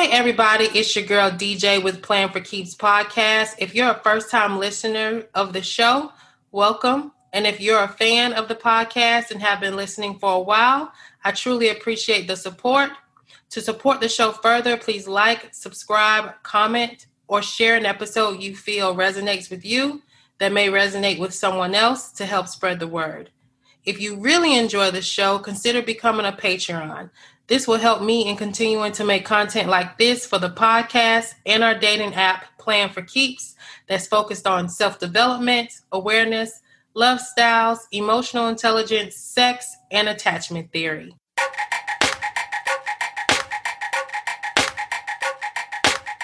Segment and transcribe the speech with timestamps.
[0.00, 3.56] Hey, everybody, it's your girl DJ with Playing for Keeps podcast.
[3.58, 6.10] If you're a first time listener of the show,
[6.52, 7.12] welcome.
[7.34, 10.90] And if you're a fan of the podcast and have been listening for a while,
[11.22, 12.92] I truly appreciate the support.
[13.50, 18.94] To support the show further, please like, subscribe, comment, or share an episode you feel
[18.94, 20.00] resonates with you
[20.38, 23.28] that may resonate with someone else to help spread the word.
[23.86, 27.08] If you really enjoy the show, consider becoming a Patreon.
[27.46, 31.64] This will help me in continuing to make content like this for the podcast and
[31.64, 33.56] our dating app, Playing for Keeps,
[33.88, 36.60] that's focused on self development, awareness,
[36.92, 41.14] love styles, emotional intelligence, sex, and attachment theory.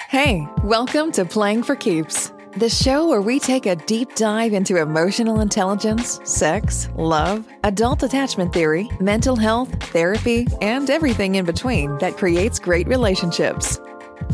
[0.09, 4.77] Hey, welcome to Playing for Keeps the show where we take a deep dive into
[4.77, 12.17] emotional intelligence, sex, love, adult attachment theory, mental health, therapy, and everything in between that
[12.17, 13.79] creates great relationships.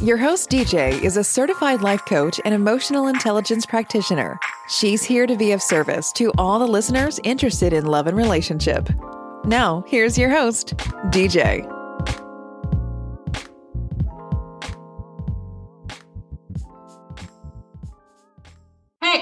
[0.02, 4.40] Your host, DJ, is a certified life coach and emotional intelligence practitioner.
[4.70, 8.90] She's here to be of service to all the listeners interested in love and relationship.
[9.44, 10.78] Now, here's your host,
[11.10, 11.73] DJ.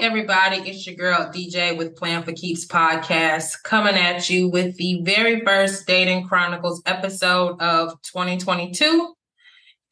[0.02, 0.56] Everybody.
[0.68, 5.44] It's your girl DJ with Playing for Keeps podcast coming at you with the very
[5.44, 9.14] first Dating Chronicles episode of 2022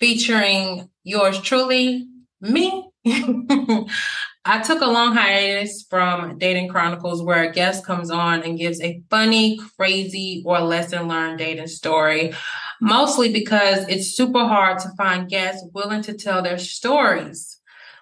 [0.00, 2.08] featuring yours truly,
[2.40, 2.90] me.
[3.06, 8.80] I took a long hiatus from Dating Chronicles where a guest comes on and gives
[8.80, 12.34] a funny, crazy, or lesson learned dating story,
[12.80, 17.59] mostly because it's super hard to find guests willing to tell their stories.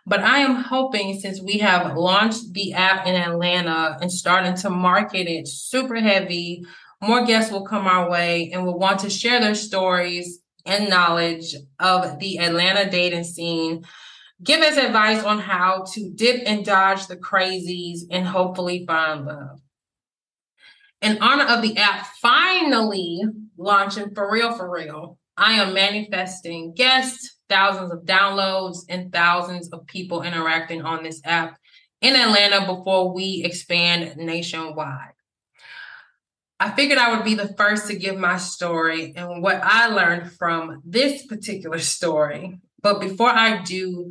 [0.08, 4.70] But I am hoping since we have launched the app in Atlanta and starting to
[4.70, 6.64] market it super heavy,
[7.02, 11.54] more guests will come our way and will want to share their stories and knowledge
[11.78, 13.84] of the Atlanta dating scene.
[14.42, 19.60] Give us advice on how to dip and dodge the crazies and hopefully find love.
[21.02, 23.20] In honor of the app finally
[23.58, 29.86] launching for real, for real, I am manifesting guests thousands of downloads and thousands of
[29.86, 31.58] people interacting on this app
[32.00, 35.12] in Atlanta before we expand nationwide.
[36.60, 40.32] I figured I would be the first to give my story and what I learned
[40.32, 42.58] from this particular story.
[42.82, 44.10] But before I do,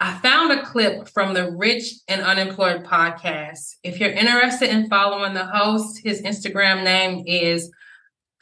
[0.00, 3.76] I found a clip from the Rich and Unemployed podcast.
[3.82, 7.70] If you're interested in following the host, his Instagram name is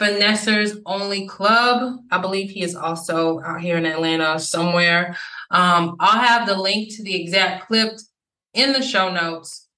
[0.02, 2.00] Finessers Only Club.
[2.10, 5.16] I believe he is also out here in Atlanta somewhere.
[5.52, 7.92] Um, I'll have the link to the exact clip
[8.52, 9.68] in the show notes.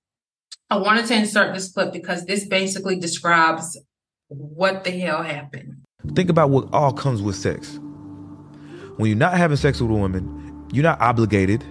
[0.70, 3.78] I wanted to insert this clip because this basically describes
[4.28, 5.82] what the hell happened.
[6.14, 7.78] Think about what all comes with sex.
[8.96, 11.62] When you're not having sex with a woman, you're not obligated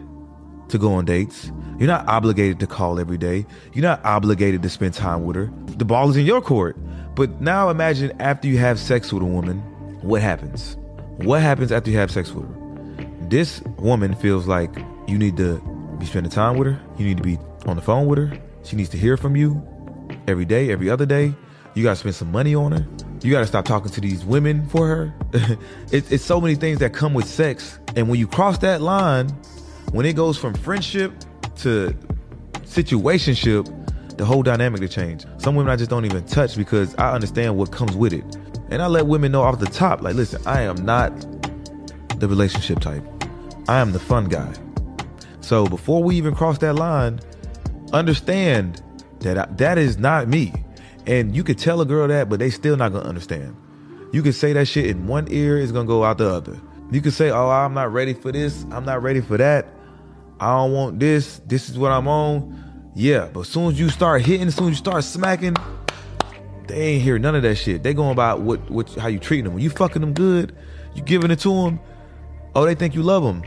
[0.70, 1.52] to go on dates.
[1.84, 3.46] You're not obligated to call every day.
[3.74, 5.52] You're not obligated to spend time with her.
[5.66, 6.78] The ball is in your court.
[7.14, 9.58] But now imagine after you have sex with a woman,
[10.02, 10.78] what happens?
[11.18, 13.28] What happens after you have sex with her?
[13.28, 14.74] This woman feels like
[15.10, 15.60] you need to
[16.00, 16.82] be spending time with her.
[16.98, 18.32] You need to be on the phone with her.
[18.64, 19.62] She needs to hear from you
[20.30, 21.36] every day, every other day.
[21.74, 22.88] You gotta spend some money on her.
[23.24, 25.14] You gotta stop talking to these women for her.
[25.92, 27.78] it, it's so many things that come with sex.
[27.98, 29.28] And when you cross that line,
[29.92, 31.12] when it goes from friendship
[31.58, 31.96] to
[32.64, 35.26] situationship, the whole dynamic to change.
[35.38, 38.24] Some women I just don't even touch because I understand what comes with it.
[38.70, 41.12] And I let women know off the top, like, listen, I am not
[42.20, 43.04] the relationship type.
[43.68, 44.54] I am the fun guy.
[45.42, 47.20] So before we even cross that line,
[47.92, 48.82] understand
[49.20, 50.54] that I, that is not me.
[51.06, 53.56] And you could tell a girl that, but they still not gonna understand.
[54.12, 56.60] You could say that shit in one ear, it's gonna go out the other.
[56.92, 58.66] You could say, "Oh, I'm not ready for this.
[58.72, 59.68] I'm not ready for that.
[60.40, 61.42] I don't want this.
[61.46, 64.68] This is what I'm on." Yeah, but as soon as you start hitting, as soon
[64.68, 65.56] as you start smacking,
[66.68, 67.84] they ain't hear none of that shit.
[67.84, 69.54] They going about what what how you treating them.
[69.54, 70.56] When you fucking them good,
[70.96, 71.80] you giving it to them.
[72.56, 73.44] Oh, they think you love them.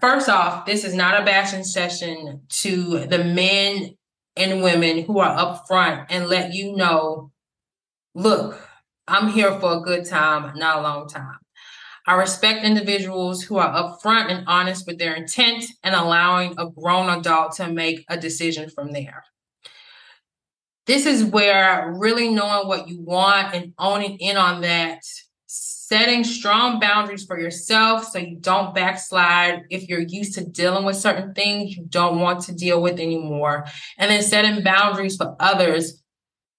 [0.00, 3.96] First off, this is not a bashing session to the men
[4.36, 7.30] and women who are up front and let you know,
[8.14, 8.68] look,
[9.06, 11.38] I'm here for a good time, not a long time.
[12.06, 17.08] I respect individuals who are upfront and honest with their intent and allowing a grown
[17.08, 19.24] adult to make a decision from there.
[20.86, 25.00] This is where really knowing what you want and owning in on that,
[25.46, 30.96] setting strong boundaries for yourself so you don't backslide if you're used to dealing with
[30.96, 33.64] certain things you don't want to deal with anymore,
[33.96, 36.02] and then setting boundaries for others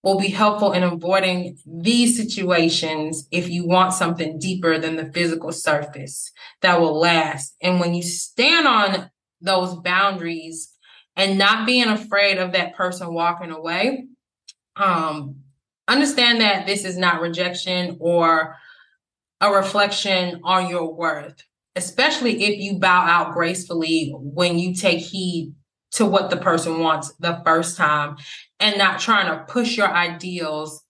[0.03, 5.51] will be helpful in avoiding these situations if you want something deeper than the physical
[5.51, 7.55] surface that will last.
[7.61, 9.09] And when you stand on
[9.39, 10.73] those boundaries
[11.15, 14.07] and not being afraid of that person walking away,
[14.75, 15.37] um,
[15.87, 18.57] understand that this is not rejection or
[19.39, 21.43] a reflection on your worth,
[21.77, 25.53] especially if you bow out gracefully when you take heed
[25.93, 28.17] to what the person wants the first time
[28.59, 30.83] and not trying to push your ideals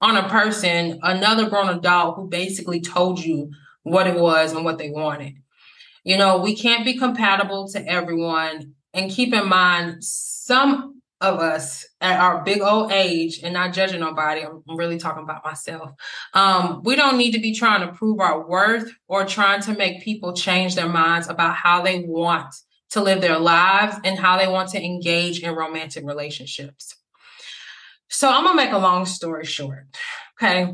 [0.00, 3.50] on a person, another grown adult who basically told you
[3.82, 5.34] what it was and what they wanted.
[6.04, 8.74] You know, we can't be compatible to everyone.
[8.92, 14.00] And keep in mind, some of us at our big old age, and not judging
[14.00, 15.92] nobody, I'm really talking about myself.
[16.34, 20.02] Um, we don't need to be trying to prove our worth or trying to make
[20.02, 22.52] people change their minds about how they want
[22.92, 26.94] to live their lives and how they want to engage in romantic relationships.
[28.08, 29.86] So I'm gonna make a long story short.
[30.40, 30.72] Okay.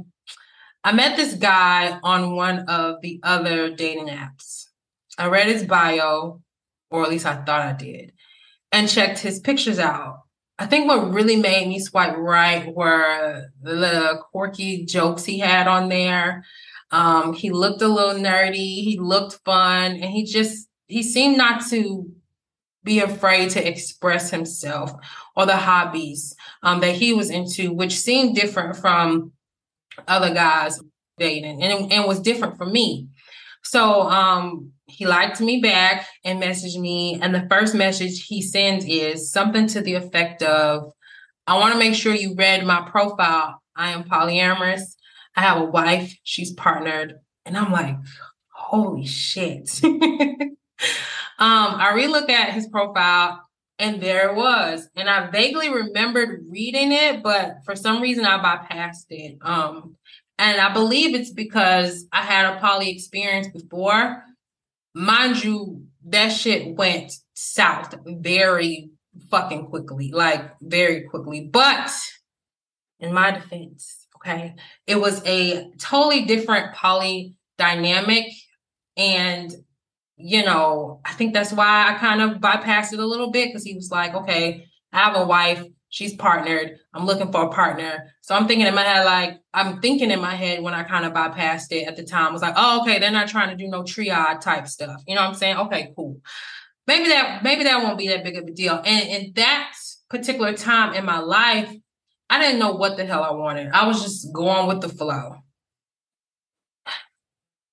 [0.84, 4.66] I met this guy on one of the other dating apps.
[5.16, 6.42] I read his bio,
[6.90, 8.12] or at least I thought I did,
[8.72, 10.22] and checked his pictures out.
[10.58, 15.88] I think what really made me swipe right were the quirky jokes he had on
[15.88, 16.44] there.
[16.90, 21.64] Um, he looked a little nerdy, he looked fun, and he just he seemed not
[21.68, 22.10] to
[22.82, 24.92] be afraid to express himself
[25.36, 29.32] or the hobbies um, that he was into, which seemed different from
[30.06, 30.80] other guys
[31.18, 33.08] dating and, and was different for me.
[33.62, 37.18] So um, he liked me back and messaged me.
[37.20, 40.92] And the first message he sends is something to the effect of,
[41.46, 43.60] I want to make sure you read my profile.
[43.76, 44.82] I am polyamorous.
[45.36, 46.16] I have a wife.
[46.22, 47.14] She's partnered.
[47.44, 47.96] And I'm like,
[48.50, 49.80] holy shit.
[51.38, 53.42] um, I relook at his profile
[53.78, 54.88] and there it was.
[54.96, 59.38] And I vaguely remembered reading it, but for some reason I bypassed it.
[59.40, 59.96] Um,
[60.38, 64.24] and I believe it's because I had a poly experience before.
[64.94, 68.90] Mind you, that shit went south very
[69.30, 71.40] fucking quickly, like very quickly.
[71.40, 71.90] But
[73.00, 74.54] in my defense, okay,
[74.86, 78.26] it was a totally different poly dynamic.
[78.96, 79.52] And
[80.18, 83.64] you know, I think that's why I kind of bypassed it a little bit because
[83.64, 88.12] he was like, okay, I have a wife, she's partnered, I'm looking for a partner.
[88.22, 91.04] So I'm thinking in my head, like, I'm thinking in my head when I kind
[91.04, 93.68] of bypassed it at the time, was like, oh, okay, they're not trying to do
[93.68, 95.02] no triad type stuff.
[95.06, 95.56] You know what I'm saying?
[95.56, 96.20] Okay, cool.
[96.86, 98.80] Maybe that maybe that won't be that big of a deal.
[98.84, 99.74] And in that
[100.08, 101.70] particular time in my life,
[102.30, 103.70] I didn't know what the hell I wanted.
[103.72, 105.36] I was just going with the flow.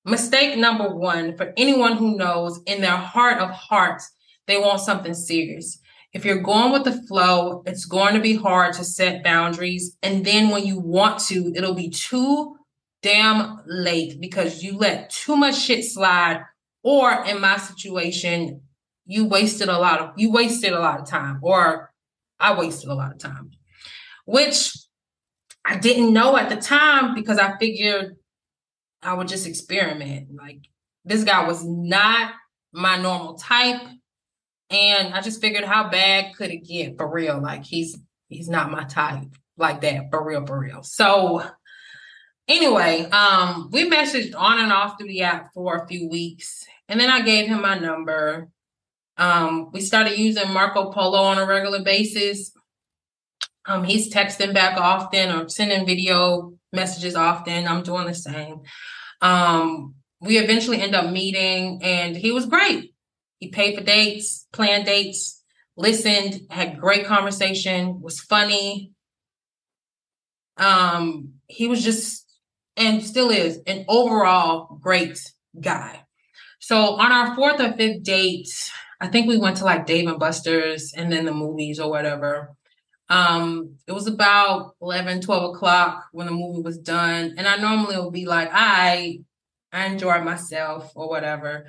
[0.05, 4.11] Mistake number one for anyone who knows in their heart of hearts,
[4.45, 5.79] they want something serious.
[6.13, 9.97] If you're going with the flow, it's going to be hard to set boundaries.
[10.03, 12.55] And then when you want to, it'll be too
[13.01, 16.41] damn late because you let too much shit slide.
[16.83, 18.61] Or in my situation,
[19.05, 21.91] you wasted a lot of you wasted a lot of time, or
[22.39, 23.51] I wasted a lot of time,
[24.25, 24.71] which
[25.65, 28.15] I didn't know at the time because I figured
[29.01, 30.35] I would just experiment.
[30.35, 30.67] Like
[31.03, 32.33] this guy was not
[32.71, 33.81] my normal type.
[34.69, 37.39] And I just figured how bad could it get for real?
[37.39, 37.97] Like he's
[38.29, 39.27] he's not my type
[39.57, 40.83] like that for real, for real.
[40.83, 41.43] So
[42.47, 46.65] anyway, um, we messaged on and off through the app for a few weeks.
[46.87, 48.49] And then I gave him my number.
[49.17, 52.51] Um, we started using Marco Polo on a regular basis.
[53.67, 57.67] Um, he's texting back often or sending video messages often.
[57.67, 58.61] I'm doing the same.
[59.21, 62.93] Um, we eventually end up meeting and he was great.
[63.39, 65.43] He paid for dates, planned dates,
[65.77, 68.91] listened, had great conversation, was funny.
[70.57, 72.25] Um, he was just
[72.77, 75.19] and still is an overall great
[75.59, 76.01] guy.
[76.59, 78.49] So on our fourth or fifth date,
[78.99, 82.55] I think we went to like Dave and Buster's and then the movies or whatever.
[83.09, 87.35] Um, it was about 11, 12 o'clock when the movie was done.
[87.37, 89.19] And I normally would be like, I
[89.71, 91.67] I enjoyed myself or whatever.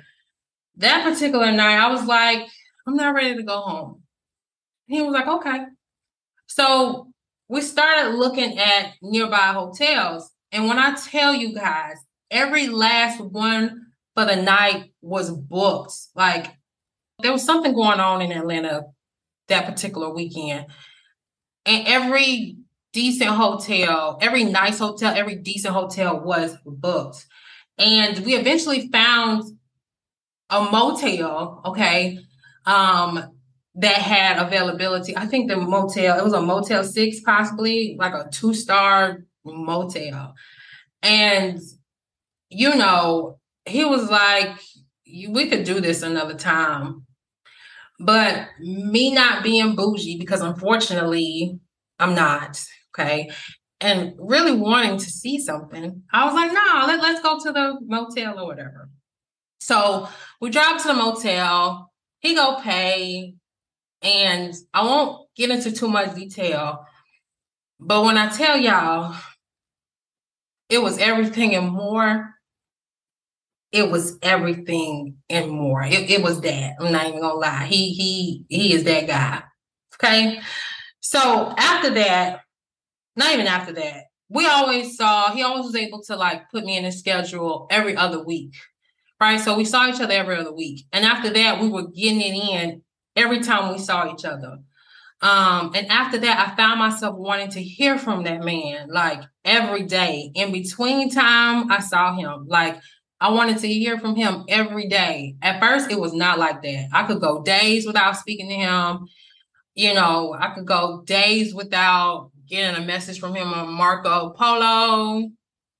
[0.77, 2.47] That particular night, I was like,
[2.87, 4.03] I'm not ready to go home.
[4.87, 5.65] He was like, okay.
[6.47, 7.11] So
[7.49, 10.31] we started looking at nearby hotels.
[10.51, 11.97] And when I tell you guys,
[12.31, 15.93] every last one for the night was booked.
[16.15, 16.47] Like
[17.19, 18.85] there was something going on in Atlanta
[19.49, 20.67] that particular weekend
[21.67, 22.57] and every
[22.93, 27.25] decent hotel, every nice hotel, every decent hotel was booked.
[27.77, 29.43] And we eventually found
[30.49, 32.19] a motel, okay,
[32.65, 33.31] um,
[33.75, 35.15] that had availability.
[35.15, 40.33] I think the motel, it was a Motel 6, possibly like a two star motel.
[41.03, 41.59] And,
[42.49, 44.57] you know, he was like,
[45.05, 47.06] we could do this another time.
[47.99, 51.59] But me not being bougie, because unfortunately,
[51.99, 52.63] I'm not,
[52.93, 53.31] okay,
[53.79, 57.79] and really wanting to see something, I was like, no, let, let's go to the
[57.81, 58.89] motel or whatever.
[59.59, 60.07] So
[60.39, 63.33] we drive to the motel, he go pay,
[64.01, 66.85] and I won't get into too much detail,
[67.79, 69.15] but when I tell y'all,
[70.69, 72.36] it was everything and more.
[73.71, 75.83] It was everything and more.
[75.83, 76.75] It, it was that.
[76.79, 77.65] I'm not even gonna lie.
[77.65, 79.43] He he he is that guy.
[79.95, 80.39] Okay.
[80.99, 82.41] So after that,
[83.15, 86.77] not even after that, we always saw he always was able to like put me
[86.77, 88.53] in a schedule every other week.
[89.19, 89.39] Right.
[89.39, 90.85] So we saw each other every other week.
[90.93, 92.81] And after that, we were getting it in
[93.15, 94.59] every time we saw each other.
[95.21, 99.83] Um, and after that, I found myself wanting to hear from that man like every
[99.83, 100.31] day.
[100.35, 102.45] In between time, I saw him.
[102.47, 102.79] Like
[103.19, 105.35] I wanted to hear from him every day.
[105.41, 106.89] At first, it was not like that.
[106.93, 109.07] I could go days without speaking to him.
[109.73, 115.29] You know, I could go days without getting a message from him on Marco Polo.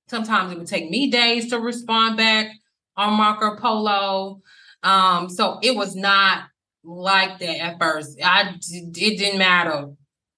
[0.08, 2.50] Sometimes it would take me days to respond back
[2.96, 4.40] on Marco Polo.
[4.82, 6.44] Um, so it was not
[6.84, 8.18] like that at first.
[8.22, 9.90] I it didn't matter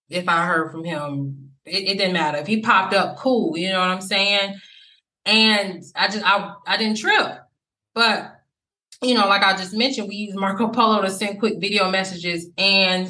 [0.08, 1.50] if I heard from him.
[1.64, 3.16] It, it didn't matter if he popped up.
[3.16, 4.56] Cool, you know what I'm saying?
[5.30, 7.38] And I just I I didn't trip,
[7.94, 8.32] but
[9.00, 12.48] you know, like I just mentioned, we use Marco Polo to send quick video messages
[12.58, 13.08] and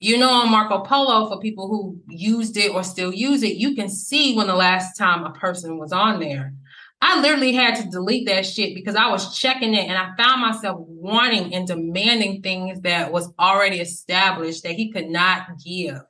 [0.00, 3.74] you know on Marco Polo for people who used it or still use it, you
[3.74, 6.52] can see when the last time a person was on there.
[7.00, 10.42] I literally had to delete that shit because I was checking it and I found
[10.42, 16.02] myself wanting and demanding things that was already established that he could not give.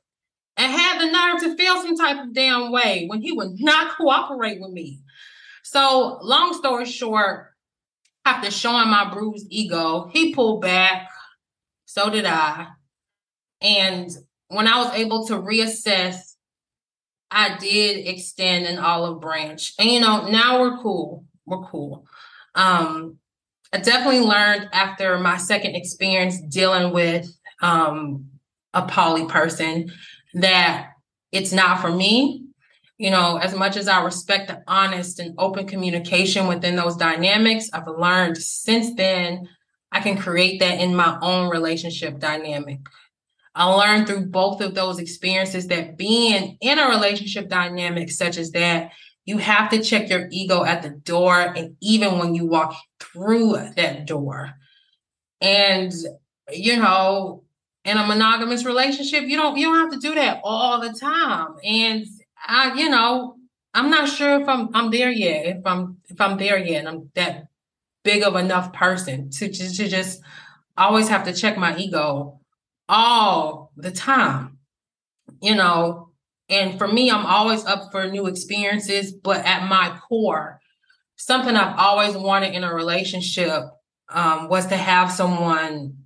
[0.57, 3.95] And had the nerve to feel some type of damn way when he would not
[3.95, 4.99] cooperate with me.
[5.71, 7.47] So, long story short,
[8.25, 11.07] after showing my bruised ego, he pulled back.
[11.85, 12.67] So did I.
[13.61, 14.09] And
[14.49, 16.31] when I was able to reassess
[17.31, 19.73] I did extend an olive branch.
[19.79, 21.23] And you know, now we're cool.
[21.45, 22.05] We're cool.
[22.55, 23.17] Um,
[23.71, 28.25] I definitely learned after my second experience dealing with um,
[28.73, 29.91] a poly person
[30.33, 30.89] that
[31.31, 32.47] it's not for me.
[33.01, 37.67] You know, as much as I respect the honest and open communication within those dynamics,
[37.73, 39.49] I've learned since then
[39.91, 42.81] I can create that in my own relationship dynamic.
[43.55, 48.51] I learned through both of those experiences that being in a relationship dynamic such as
[48.51, 48.91] that,
[49.25, 53.53] you have to check your ego at the door and even when you walk through
[53.77, 54.53] that door.
[55.41, 55.91] And
[56.51, 57.45] you know,
[57.83, 61.55] in a monogamous relationship, you don't you don't have to do that all the time.
[61.63, 62.05] And
[62.45, 63.37] I, you know,
[63.73, 65.45] I'm not sure if I'm I'm there yet.
[65.45, 67.47] If I'm if I'm there yet, I'm that
[68.03, 70.21] big of enough person to, to, to just
[70.77, 72.39] always have to check my ego
[72.89, 74.57] all the time,
[75.41, 76.09] you know.
[76.49, 80.59] And for me, I'm always up for new experiences, but at my core,
[81.15, 83.63] something I've always wanted in a relationship
[84.09, 85.97] um, was to have someone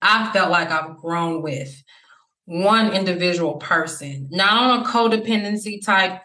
[0.00, 1.82] I felt like I've grown with,
[2.46, 6.20] one individual person, not on a codependency type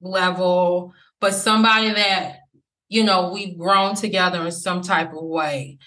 [0.00, 2.40] level, but somebody that,
[2.88, 5.78] you know, we've grown together in some type of way.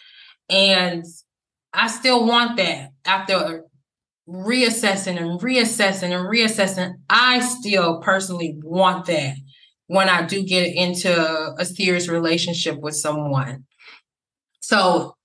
[0.49, 1.05] And
[1.73, 3.63] I still want that after
[4.27, 6.93] reassessing and reassessing and reassessing.
[7.09, 9.35] I still personally want that
[9.87, 13.65] when I do get into a serious relationship with someone.
[14.59, 15.15] So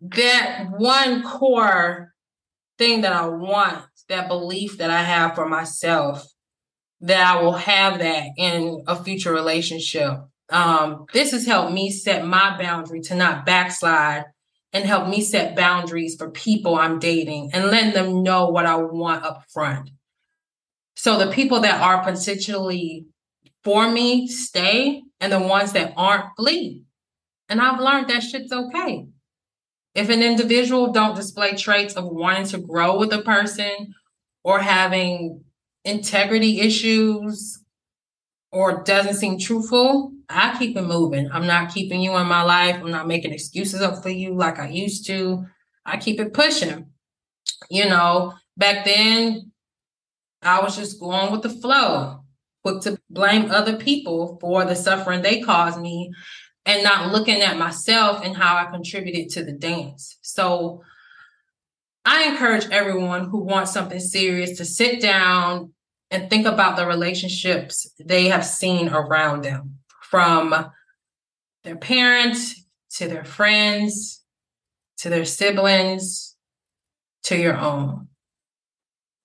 [0.00, 2.11] that one core
[2.82, 6.26] thing that I want, that belief that I have for myself,
[7.00, 10.18] that I will have that in a future relationship.
[10.50, 14.24] Um, this has helped me set my boundary to not backslide
[14.72, 18.76] and help me set boundaries for people I'm dating and letting them know what I
[18.76, 19.90] want up front.
[20.96, 23.06] So the people that are potentially
[23.62, 26.82] for me stay, and the ones that aren't flee.
[27.48, 29.06] And I've learned that shit's okay.
[29.94, 33.94] If an individual don't display traits of wanting to grow with a person
[34.42, 35.44] or having
[35.84, 37.62] integrity issues
[38.50, 41.30] or doesn't seem truthful, I keep it moving.
[41.30, 42.76] I'm not keeping you in my life.
[42.76, 45.44] I'm not making excuses up for you like I used to.
[45.84, 46.86] I keep it pushing.
[47.70, 49.52] You know, back then,
[50.42, 52.24] I was just going with the flow,
[52.64, 56.10] quick to blame other people for the suffering they caused me
[56.64, 60.18] and not looking at myself and how I contributed to the dance.
[60.22, 60.82] So
[62.04, 65.72] I encourage everyone who wants something serious to sit down
[66.10, 69.78] and think about the relationships they have seen around them
[70.10, 70.70] from
[71.64, 72.64] their parents
[72.96, 74.22] to their friends
[75.02, 76.36] to their siblings
[77.24, 78.06] to your own.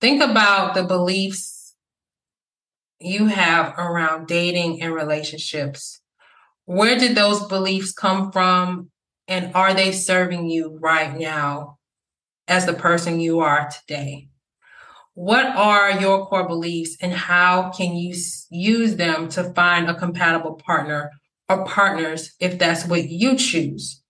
[0.01, 1.75] Think about the beliefs
[2.99, 6.01] you have around dating and relationships.
[6.67, 8.91] Where did those beliefs come from?
[9.29, 11.77] And are they serving you right now
[12.45, 14.27] as the person you are today?
[15.13, 18.13] What are your core beliefs and how can you
[18.49, 21.11] use them to find a compatible partner
[21.47, 24.03] or partners if that's what you choose?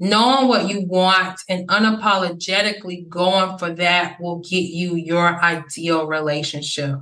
[0.00, 6.96] Knowing what you want and unapologetically going for that will get you your ideal relationship.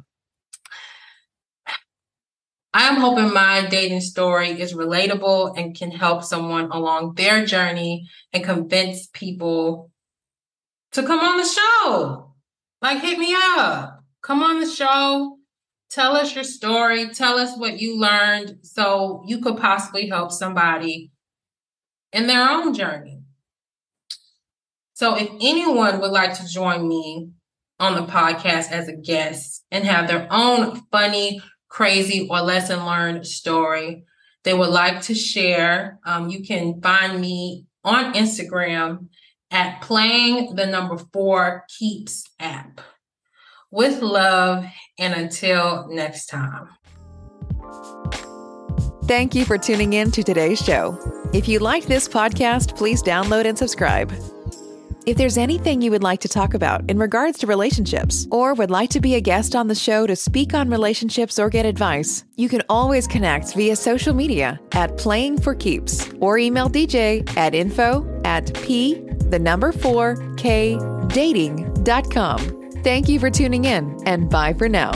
[2.72, 8.44] I'm hoping my dating story is relatable and can help someone along their journey and
[8.44, 9.90] convince people
[10.92, 12.34] to come on the show.
[12.80, 14.04] Like, hit me up.
[14.22, 15.38] Come on the show.
[15.90, 17.08] Tell us your story.
[17.08, 21.10] Tell us what you learned so you could possibly help somebody
[22.12, 23.22] in their own journey.
[24.94, 27.30] So, if anyone would like to join me
[27.80, 33.26] on the podcast as a guest and have their own funny, crazy, or lesson learned
[33.26, 34.04] story
[34.44, 39.08] they would like to share, um, you can find me on Instagram
[39.50, 42.80] at playing the number four keeps app.
[43.70, 44.66] With love,
[44.98, 46.68] and until next time.
[49.04, 50.98] Thank you for tuning in to today's show.
[51.32, 54.12] If you like this podcast, please download and subscribe.
[55.10, 58.70] If there's anything you would like to talk about in regards to relationships, or would
[58.70, 62.22] like to be a guest on the show to speak on relationships or get advice,
[62.36, 67.56] you can always connect via social media at Playing for Keeps or email DJ at
[67.56, 69.00] info at p
[69.30, 72.70] the number four k dating.com.
[72.84, 74.92] Thank you for tuning in and bye for now.